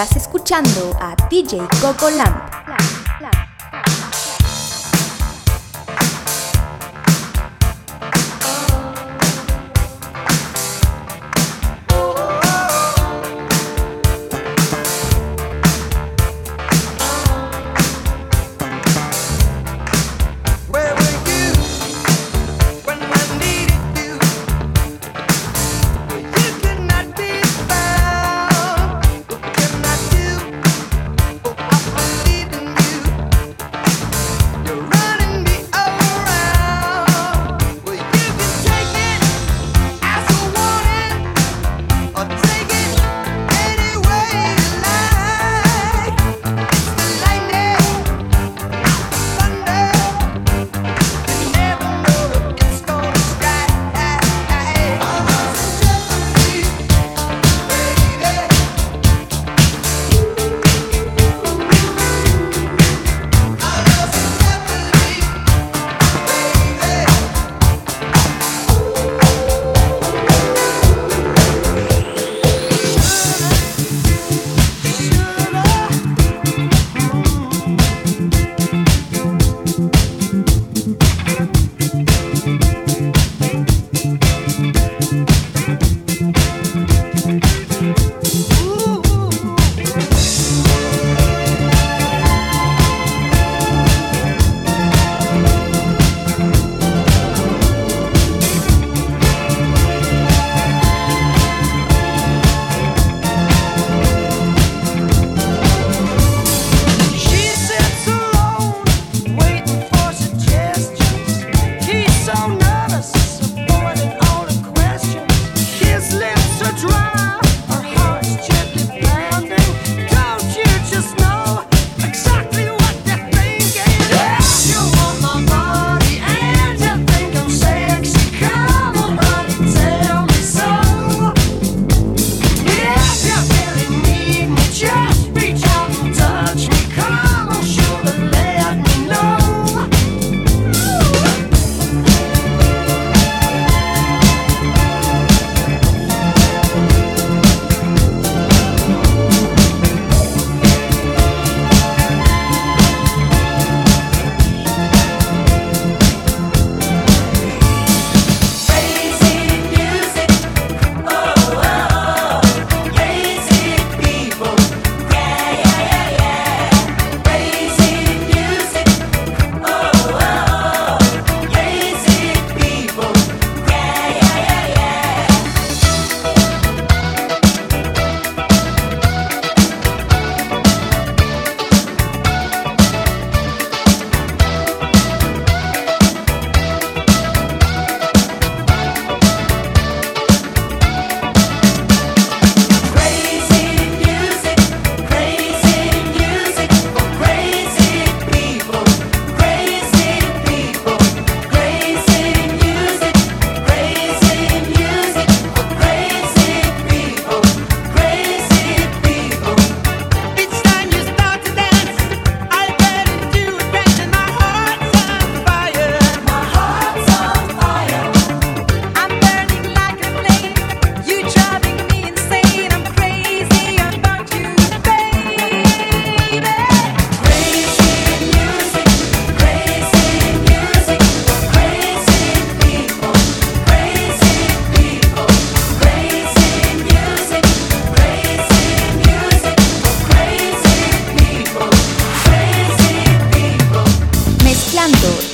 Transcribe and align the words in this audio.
Estás 0.00 0.14
escuchando 0.16 0.96
a 1.00 1.16
DJ 1.28 1.58
Coco. 1.80 2.08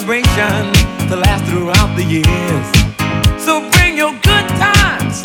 celebration 0.00 0.72
to 1.08 1.16
last 1.16 1.44
throughout 1.44 1.94
the 1.94 2.02
years. 2.02 2.66
So 3.38 3.60
bring 3.72 3.98
your 3.98 4.12
good 4.12 4.48
times 4.56 5.22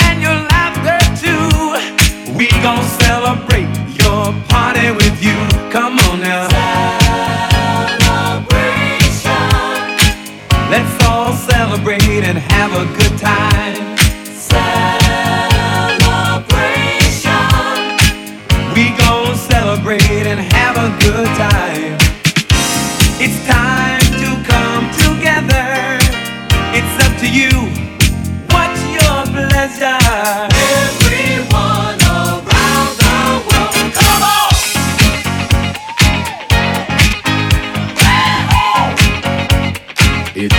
and 0.00 0.20
your 0.20 0.34
laughter 0.50 0.98
too. 1.22 2.34
We 2.36 2.48
gon' 2.60 2.82
celebrate 3.06 3.68
your 4.02 4.34
party 4.48 4.90
with 4.90 5.22
you. 5.22 5.36
Come 5.70 5.98
on 6.10 6.20
now. 6.20 6.48
Celebration. 8.02 9.30
Let's 10.70 11.04
all 11.06 11.32
celebrate 11.32 12.24
and 12.24 12.38
have 12.38 12.72
a 12.72 12.84
good 12.98 13.18
time. 13.18 13.85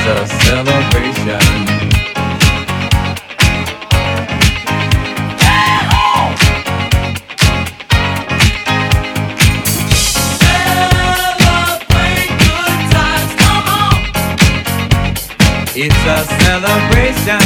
a 0.08 0.26
celebration. 0.26 1.28
It's 15.80 15.94
a 16.06 16.24
celebration. 16.42 17.40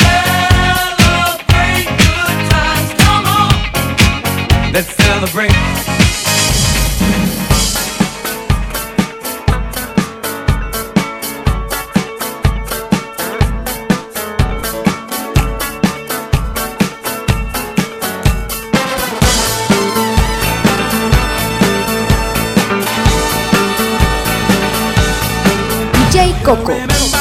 Celebrate 0.00 1.88
good 1.98 2.38
times, 2.48 2.90
come 2.94 3.26
on. 3.26 3.52
Let's 4.72 4.94
celebrate. 4.94 5.95
Koko. 26.46 27.15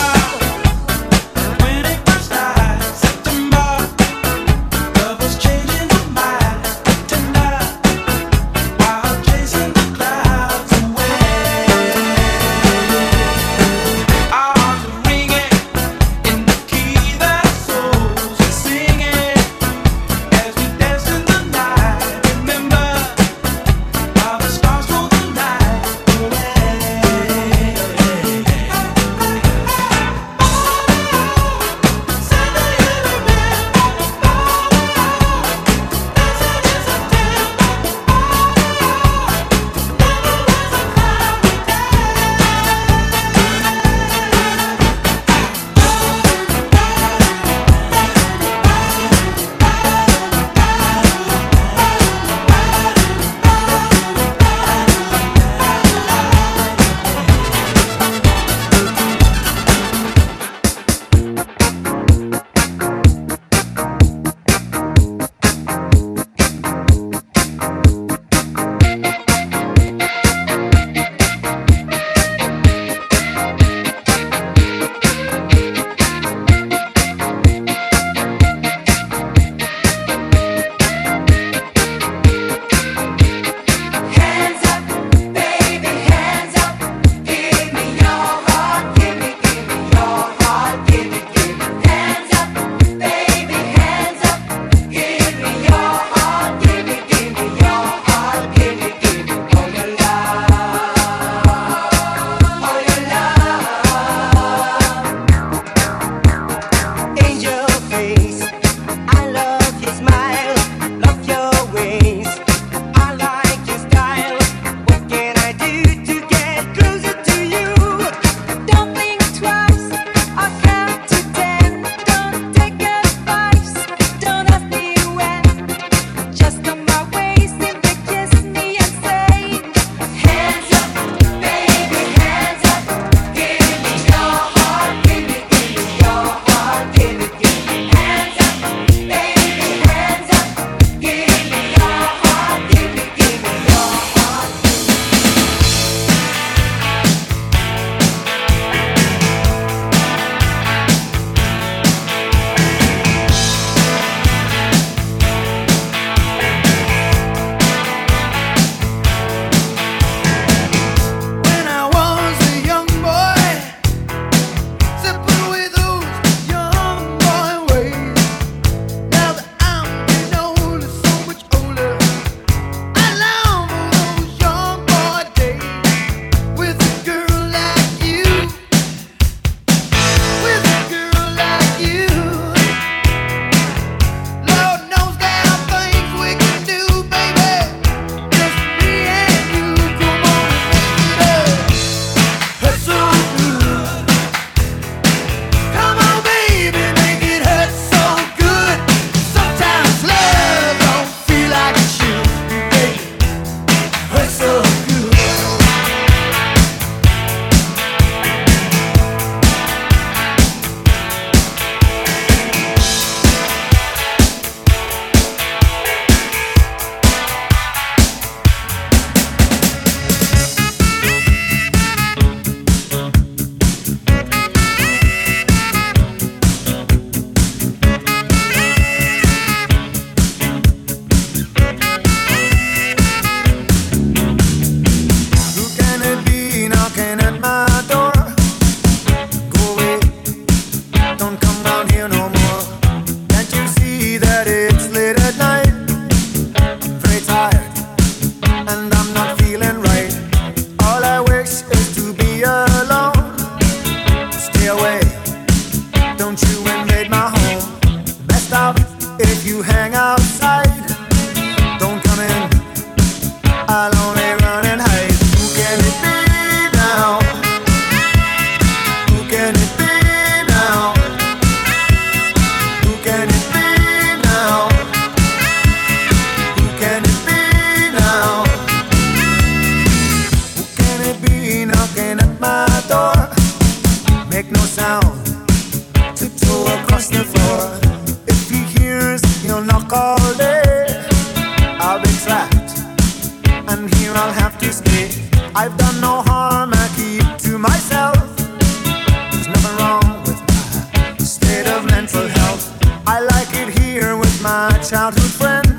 childhood 304.56 305.32
friend. 305.32 305.76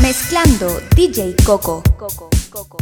Mezclando 0.00 0.82
DJ 0.94 1.34
Coco. 1.44 1.82
Coco, 1.96 2.28
Coco. 2.48 2.79